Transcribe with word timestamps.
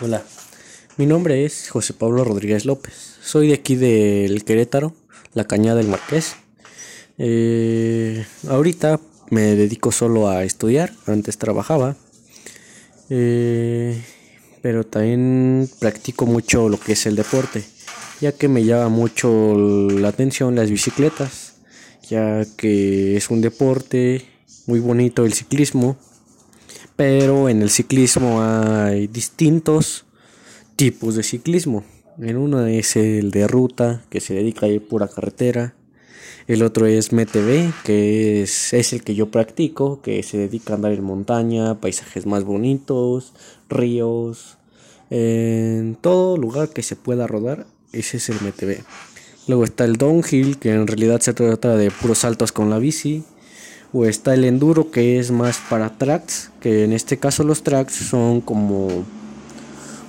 Hola, 0.00 0.22
mi 0.96 1.06
nombre 1.06 1.44
es 1.44 1.70
José 1.70 1.92
Pablo 1.92 2.22
Rodríguez 2.22 2.64
López. 2.64 3.16
Soy 3.20 3.48
de 3.48 3.54
aquí 3.54 3.74
del 3.74 4.44
Querétaro, 4.44 4.94
la 5.34 5.48
Cañada 5.48 5.78
del 5.78 5.88
Marqués. 5.88 6.36
Eh, 7.18 8.24
ahorita 8.48 9.00
me 9.30 9.56
dedico 9.56 9.90
solo 9.90 10.28
a 10.28 10.44
estudiar, 10.44 10.92
antes 11.06 11.36
trabajaba. 11.36 11.96
Eh, 13.10 14.00
pero 14.62 14.86
también 14.86 15.68
practico 15.80 16.26
mucho 16.26 16.68
lo 16.68 16.78
que 16.78 16.92
es 16.92 17.04
el 17.06 17.16
deporte, 17.16 17.64
ya 18.20 18.30
que 18.30 18.46
me 18.46 18.62
llama 18.62 18.90
mucho 18.90 19.56
la 19.56 20.10
atención 20.10 20.54
las 20.54 20.70
bicicletas, 20.70 21.54
ya 22.08 22.46
que 22.56 23.16
es 23.16 23.30
un 23.30 23.40
deporte 23.40 24.24
muy 24.66 24.78
bonito 24.78 25.24
el 25.24 25.34
ciclismo 25.34 25.98
pero 26.96 27.48
en 27.48 27.62
el 27.62 27.70
ciclismo 27.70 28.42
hay 28.42 29.06
distintos 29.06 30.04
tipos 30.76 31.14
de 31.14 31.22
ciclismo. 31.22 31.84
En 32.20 32.36
uno 32.36 32.66
es 32.66 32.96
el 32.96 33.30
de 33.30 33.46
ruta, 33.46 34.02
que 34.10 34.20
se 34.20 34.34
dedica 34.34 34.66
a 34.66 34.68
ir 34.68 34.86
pura 34.86 35.08
carretera. 35.08 35.74
El 36.46 36.62
otro 36.62 36.86
es 36.86 37.12
MTB, 37.12 37.72
que 37.84 38.42
es, 38.42 38.72
es, 38.72 38.92
el 38.92 39.04
que 39.04 39.14
yo 39.14 39.30
practico, 39.30 40.00
que 40.02 40.22
se 40.22 40.38
dedica 40.38 40.72
a 40.72 40.76
andar 40.76 40.92
en 40.92 41.04
montaña, 41.04 41.80
paisajes 41.80 42.26
más 42.26 42.44
bonitos, 42.44 43.34
ríos, 43.68 44.56
en 45.10 45.96
todo 46.00 46.36
lugar 46.36 46.70
que 46.70 46.82
se 46.82 46.96
pueda 46.96 47.26
rodar, 47.26 47.66
ese 47.92 48.16
es 48.16 48.28
el 48.28 48.36
MTB. 48.36 48.82
Luego 49.46 49.64
está 49.64 49.84
el 49.84 49.96
downhill, 49.96 50.58
que 50.58 50.72
en 50.72 50.86
realidad 50.86 51.20
se 51.20 51.32
trata 51.34 51.76
de 51.76 51.90
puros 51.90 52.18
saltos 52.18 52.52
con 52.52 52.70
la 52.70 52.78
bici 52.78 53.24
o 53.92 54.04
está 54.04 54.34
el 54.34 54.44
enduro 54.44 54.90
que 54.90 55.18
es 55.18 55.30
más 55.30 55.60
para 55.70 55.96
tracks, 55.96 56.50
que 56.60 56.84
en 56.84 56.92
este 56.92 57.18
caso 57.18 57.44
los 57.44 57.62
tracks 57.62 57.94
son 57.94 58.40
como 58.40 59.04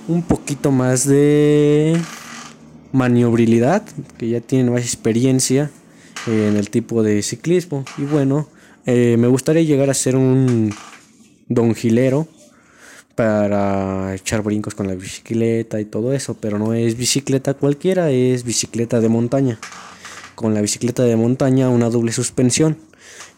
un 0.08 0.22
poquito 0.22 0.70
más 0.70 1.06
de 1.06 1.96
maniobrabilidad, 2.92 3.82
que 4.18 4.28
ya 4.28 4.40
tienen 4.40 4.72
más 4.72 4.82
experiencia 4.82 5.70
en 6.26 6.56
el 6.56 6.68
tipo 6.70 7.02
de 7.02 7.22
ciclismo. 7.22 7.84
Y 7.96 8.02
bueno, 8.02 8.48
eh, 8.86 9.16
me 9.18 9.28
gustaría 9.28 9.62
llegar 9.62 9.88
a 9.88 9.94
ser 9.94 10.16
un 10.16 10.74
donjilero 11.48 12.28
para 13.14 14.14
echar 14.14 14.42
brincos 14.42 14.74
con 14.74 14.88
la 14.88 14.94
bicicleta 14.94 15.80
y 15.80 15.84
todo 15.84 16.12
eso, 16.12 16.34
pero 16.34 16.58
no 16.58 16.74
es 16.74 16.96
bicicleta 16.96 17.54
cualquiera, 17.54 18.10
es 18.10 18.44
bicicleta 18.44 19.00
de 19.00 19.08
montaña. 19.08 19.58
Con 20.34 20.54
la 20.54 20.60
bicicleta 20.60 21.02
de 21.04 21.16
montaña 21.16 21.68
una 21.68 21.90
doble 21.90 22.12
suspensión 22.12 22.78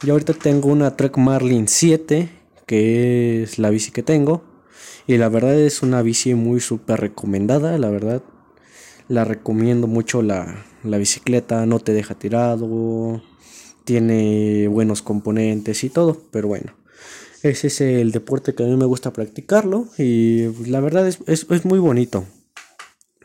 yo 0.02 0.14
ahorita 0.14 0.32
tengo 0.32 0.68
una 0.68 0.96
Trek 0.96 1.16
Marlin 1.16 1.68
7, 1.68 2.28
que 2.66 3.42
es 3.42 3.58
la 3.58 3.70
bici 3.70 3.90
que 3.92 4.02
tengo. 4.02 4.42
Y 5.06 5.16
la 5.16 5.28
verdad 5.28 5.58
es 5.58 5.82
una 5.82 6.02
bici 6.02 6.34
muy 6.34 6.60
súper 6.60 7.00
recomendada, 7.00 7.78
la 7.78 7.90
verdad. 7.90 8.22
La 9.08 9.24
recomiendo 9.24 9.86
mucho 9.86 10.22
la, 10.22 10.64
la 10.84 10.98
bicicleta, 10.98 11.66
no 11.66 11.78
te 11.78 11.92
deja 11.92 12.14
tirado, 12.14 13.22
tiene 13.84 14.68
buenos 14.68 15.02
componentes 15.02 15.84
y 15.84 15.90
todo, 15.90 16.20
pero 16.30 16.48
bueno. 16.48 16.74
Ese 17.42 17.66
es 17.66 17.80
el 17.80 18.12
deporte 18.12 18.54
que 18.54 18.62
a 18.62 18.66
mí 18.66 18.76
me 18.76 18.84
gusta 18.84 19.12
practicarlo 19.12 19.88
y 19.98 20.46
pues, 20.48 20.68
la 20.68 20.80
verdad 20.80 21.08
es, 21.08 21.18
es, 21.26 21.46
es 21.50 21.64
muy 21.64 21.80
bonito. 21.80 22.24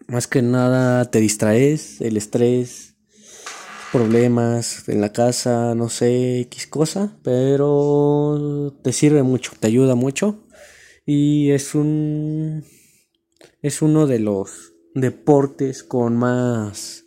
Más 0.07 0.27
que 0.27 0.41
nada 0.41 1.05
te 1.11 1.19
distraes, 1.19 2.01
el 2.01 2.17
estrés, 2.17 2.95
problemas 3.91 4.87
en 4.89 5.01
la 5.01 5.13
casa, 5.13 5.75
no 5.75 5.89
sé, 5.89 6.41
X 6.41 6.67
cosa, 6.67 7.17
pero 7.23 8.73
te 8.83 8.91
sirve 8.93 9.23
mucho, 9.23 9.53
te 9.59 9.67
ayuda 9.67 9.95
mucho. 9.95 10.43
Y 11.05 11.51
es 11.51 11.75
un 11.75 12.63
es 13.61 13.81
uno 13.81 14.07
de 14.07 14.19
los 14.19 14.73
deportes 14.93 15.83
con 15.83 16.17
más 16.17 17.05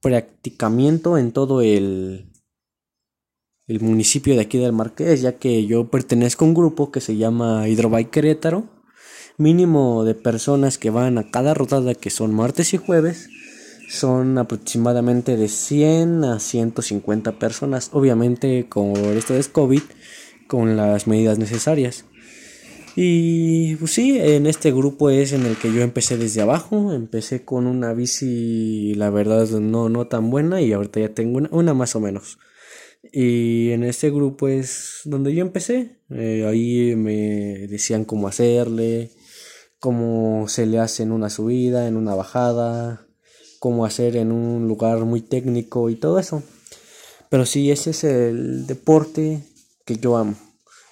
practicamiento 0.00 1.18
en 1.18 1.32
todo 1.32 1.62
el 1.62 2.30
el 3.66 3.80
municipio 3.80 4.34
de 4.34 4.42
aquí 4.42 4.58
del 4.58 4.72
Marqués, 4.72 5.22
ya 5.22 5.38
que 5.38 5.66
yo 5.66 5.88
pertenezco 5.90 6.44
a 6.44 6.48
un 6.48 6.54
grupo 6.54 6.90
que 6.90 7.00
se 7.00 7.16
llama 7.16 7.66
Hidrobike 7.68 8.10
Querétaro, 8.10 8.68
mínimo 9.38 10.04
de 10.04 10.14
personas 10.14 10.76
que 10.76 10.90
van 10.90 11.16
a 11.16 11.30
cada 11.30 11.54
rodada 11.54 11.94
que 11.94 12.10
son 12.10 12.34
martes 12.34 12.74
y 12.74 12.76
jueves 12.76 13.28
son 13.88 14.38
aproximadamente 14.38 15.36
de 15.36 15.48
100 15.48 16.24
a 16.24 16.40
150 16.40 17.38
personas, 17.38 17.90
obviamente 17.92 18.68
con 18.68 18.96
esto 18.96 19.34
de 19.34 19.44
COVID, 19.44 19.82
con 20.46 20.76
las 20.76 21.06
medidas 21.06 21.38
necesarias. 21.38 22.04
Y 22.96 23.74
pues 23.76 23.90
sí, 23.92 24.18
en 24.20 24.46
este 24.46 24.70
grupo 24.70 25.10
es 25.10 25.32
en 25.32 25.46
el 25.46 25.56
que 25.56 25.72
yo 25.72 25.82
empecé 25.82 26.16
desde 26.16 26.42
abajo, 26.42 26.92
empecé 26.92 27.44
con 27.44 27.66
una 27.66 27.92
bici, 27.92 28.94
la 28.94 29.10
verdad 29.10 29.48
no, 29.48 29.88
no 29.88 30.06
tan 30.06 30.30
buena 30.30 30.60
y 30.60 30.72
ahorita 30.72 31.00
ya 31.00 31.08
tengo 31.08 31.38
una, 31.38 31.48
una 31.50 31.74
más 31.74 31.96
o 31.96 32.00
menos. 32.00 32.38
Y 33.12 33.70
en 33.70 33.84
este 33.84 34.10
grupo 34.10 34.48
es 34.48 35.00
donde 35.04 35.34
yo 35.34 35.42
empecé, 35.42 35.98
eh, 36.10 36.46
ahí 36.48 36.94
me 36.96 37.66
decían 37.68 38.04
cómo 38.04 38.28
hacerle, 38.28 39.10
cómo 39.80 40.48
se 40.48 40.66
le 40.66 40.78
hace 40.78 41.02
en 41.02 41.12
una 41.12 41.30
subida, 41.30 41.88
en 41.88 41.96
una 41.96 42.14
bajada, 42.14 43.08
cómo 43.64 43.86
hacer 43.86 44.16
en 44.16 44.30
un 44.30 44.68
lugar 44.68 45.06
muy 45.06 45.22
técnico 45.22 45.88
y 45.88 45.94
todo 45.94 46.18
eso. 46.18 46.42
Pero 47.30 47.46
sí, 47.46 47.70
ese 47.70 47.92
es 47.92 48.04
el 48.04 48.66
deporte 48.66 49.40
que 49.86 49.96
yo 49.96 50.18
amo. 50.18 50.34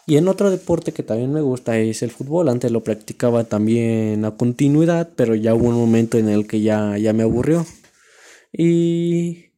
Y 0.06 0.16
en 0.16 0.26
otro 0.26 0.50
deporte 0.50 0.92
que 0.92 1.02
también 1.02 1.34
me 1.34 1.42
gusta 1.42 1.76
es 1.76 2.02
el 2.02 2.10
fútbol. 2.10 2.48
Antes 2.48 2.70
lo 2.70 2.82
practicaba 2.82 3.44
también 3.44 4.24
a 4.24 4.38
continuidad, 4.38 5.10
pero 5.16 5.34
ya 5.34 5.54
hubo 5.54 5.68
un 5.68 5.74
momento 5.74 6.16
en 6.16 6.30
el 6.30 6.46
que 6.46 6.62
ya, 6.62 6.96
ya 6.96 7.12
me 7.12 7.24
aburrió. 7.24 7.66
Y 8.50 9.50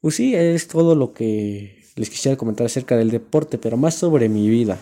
pues 0.00 0.16
sí, 0.16 0.34
es 0.34 0.66
todo 0.66 0.96
lo 0.96 1.12
que 1.12 1.84
les 1.94 2.10
quisiera 2.10 2.36
comentar 2.36 2.66
acerca 2.66 2.96
del 2.96 3.12
deporte, 3.12 3.58
pero 3.58 3.76
más 3.76 3.94
sobre 3.94 4.28
mi 4.28 4.48
vida. 4.48 4.76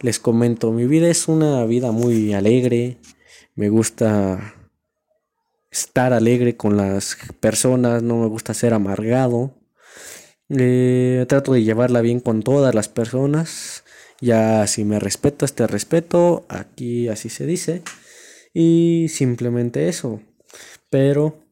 Les 0.00 0.18
comento, 0.18 0.72
mi 0.72 0.86
vida 0.86 1.08
es 1.08 1.28
una 1.28 1.64
vida 1.66 1.92
muy 1.92 2.32
alegre. 2.32 2.96
Me 3.54 3.68
gusta 3.68 4.56
estar 5.72 6.12
alegre 6.12 6.56
con 6.56 6.76
las 6.76 7.16
personas, 7.40 8.02
no 8.02 8.18
me 8.18 8.26
gusta 8.28 8.54
ser 8.54 8.74
amargado. 8.74 9.54
Eh, 10.50 11.24
trato 11.28 11.54
de 11.54 11.64
llevarla 11.64 12.02
bien 12.02 12.20
con 12.20 12.42
todas 12.42 12.74
las 12.74 12.88
personas. 12.88 13.84
Ya 14.20 14.66
si 14.66 14.84
me 14.84 15.00
respetas, 15.00 15.54
te 15.54 15.66
respeto. 15.66 16.44
Aquí 16.48 17.08
así 17.08 17.30
se 17.30 17.46
dice. 17.46 17.82
Y 18.54 19.06
simplemente 19.08 19.88
eso. 19.88 20.20
Pero 20.90 21.42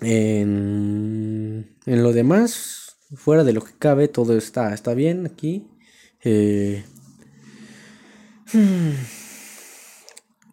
en, 0.00 1.78
en 1.86 2.02
lo 2.02 2.12
demás, 2.12 2.96
fuera 3.14 3.44
de 3.44 3.52
lo 3.52 3.62
que 3.62 3.72
cabe, 3.78 4.08
todo 4.08 4.36
está, 4.36 4.74
está 4.74 4.94
bien 4.94 5.26
aquí. 5.26 5.68
Eh, 6.24 6.84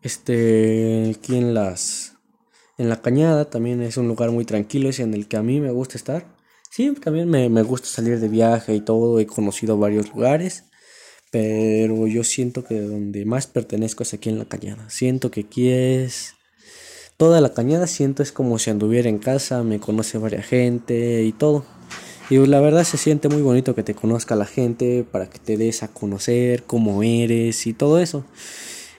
este, 0.03 1.15
aquí 1.15 1.37
en 1.37 1.53
las 1.53 1.98
en 2.79 2.87
la 2.87 3.01
cañada 3.01 3.49
también 3.49 3.81
es 3.81 3.97
un 3.97 4.07
lugar 4.07 4.31
muy 4.31 4.45
tranquilo, 4.45 4.89
es 4.89 4.99
en 4.99 5.13
el 5.13 5.27
que 5.27 5.35
a 5.35 5.43
mí 5.43 5.59
me 5.59 5.69
gusta 5.69 5.97
estar. 5.97 6.25
Sí, 6.71 6.91
también 7.03 7.29
me, 7.29 7.63
gusta 7.63 7.87
salir 7.89 8.19
de 8.19 8.29
viaje 8.29 8.73
y 8.73 8.79
todo, 8.79 9.19
he 9.19 9.27
conocido 9.27 9.77
varios 9.77 10.13
lugares, 10.13 10.63
pero 11.29 12.07
yo 12.07 12.23
siento 12.23 12.63
que 12.63 12.79
donde 12.79 13.25
más 13.25 13.47
pertenezco 13.47 14.03
es 14.03 14.13
aquí 14.13 14.29
en 14.29 14.39
la 14.39 14.45
cañada. 14.45 14.89
Siento 14.89 15.29
que 15.29 15.41
aquí 15.41 15.69
es... 15.69 16.35
Toda 17.17 17.41
la 17.41 17.53
cañada 17.53 17.85
siento 17.85 18.23
es 18.23 18.31
como 18.31 18.57
si 18.59 18.69
anduviera 18.69 19.09
en 19.09 19.17
casa, 19.19 19.61
me 19.61 19.81
conoce 19.81 20.17
varias 20.17 20.45
gente 20.45 21.23
y 21.23 21.33
todo. 21.33 21.65
Y 22.29 22.37
la 22.37 22.61
verdad 22.61 22.85
se 22.85 22.97
siente 22.97 23.27
muy 23.27 23.41
bonito 23.41 23.75
que 23.75 23.83
te 23.83 23.93
conozca 23.93 24.35
la 24.35 24.45
gente 24.45 25.03
para 25.03 25.29
que 25.29 25.39
te 25.39 25.57
des 25.57 25.83
a 25.83 25.89
conocer 25.89 26.63
cómo 26.63 27.03
eres 27.03 27.67
y 27.67 27.73
todo 27.73 27.99
eso. 27.99 28.23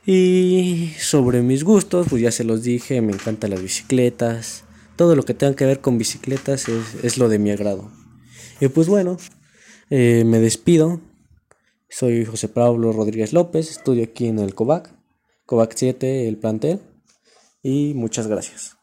Y 0.07 0.93
sobre 0.99 1.43
mis 1.43 1.65
gustos, 1.65 2.07
pues 2.09 2.23
ya 2.23 2.33
se 2.33 2.45
los 2.45 2.63
dije, 2.63 3.01
me 3.03 3.13
encantan 3.13 3.51
las 3.51 3.63
bicicletas. 3.63 4.65
Todo 4.97 5.15
lo 5.15 5.23
que 5.25 5.35
tenga 5.35 5.55
que 5.55 5.67
ver 5.67 5.81
con 5.81 5.99
bicicletas 5.99 6.67
es, 7.03 7.19
lo 7.19 7.29
de 7.29 7.39
mi 7.39 7.51
agrado. 7.51 7.91
Y 8.61 8.69
pues 8.69 8.89
bueno, 8.89 9.19
eh, 9.91 10.25
me 10.25 10.41
despido. 10.41 11.01
Soy 11.89 12.25
José 12.25 12.49
Pablo 12.49 12.93
Rodríguez 12.93 13.33
López, 13.33 13.71
estudio 13.71 14.05
aquí 14.05 14.27
en 14.27 14.39
el 14.39 14.55
COVAC, 14.55 14.95
COVAC 15.45 15.73
7, 15.75 16.29
el 16.29 16.39
plantel. 16.39 16.81
Y 17.63 17.95
muchas 17.95 18.27
gracias. 18.27 18.80